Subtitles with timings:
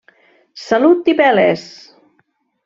[0.61, 1.67] Salut i peles!